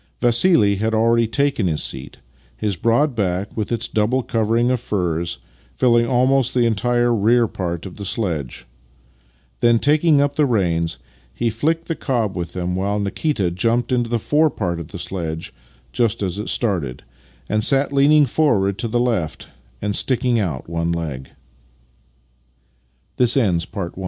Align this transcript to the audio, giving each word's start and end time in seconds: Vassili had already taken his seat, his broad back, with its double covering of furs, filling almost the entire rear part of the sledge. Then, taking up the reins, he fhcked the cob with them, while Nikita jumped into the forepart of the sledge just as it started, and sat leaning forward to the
Vassili 0.19 0.77
had 0.77 0.95
already 0.95 1.27
taken 1.27 1.67
his 1.67 1.83
seat, 1.83 2.17
his 2.57 2.75
broad 2.75 3.13
back, 3.13 3.55
with 3.55 3.71
its 3.71 3.87
double 3.87 4.23
covering 4.23 4.71
of 4.71 4.79
furs, 4.79 5.37
filling 5.75 6.07
almost 6.07 6.55
the 6.55 6.65
entire 6.65 7.13
rear 7.13 7.47
part 7.47 7.85
of 7.85 7.97
the 7.97 8.03
sledge. 8.03 8.65
Then, 9.59 9.77
taking 9.77 10.19
up 10.19 10.35
the 10.37 10.47
reins, 10.47 10.97
he 11.31 11.49
fhcked 11.51 11.83
the 11.83 11.93
cob 11.93 12.35
with 12.35 12.53
them, 12.53 12.75
while 12.75 12.97
Nikita 12.97 13.51
jumped 13.51 13.91
into 13.91 14.09
the 14.09 14.17
forepart 14.17 14.79
of 14.79 14.87
the 14.87 14.97
sledge 14.97 15.53
just 15.91 16.23
as 16.23 16.39
it 16.39 16.49
started, 16.49 17.03
and 17.47 17.63
sat 17.63 17.93
leaning 17.93 18.25
forward 18.25 18.79
to 18.79 18.87
the 18.87 18.97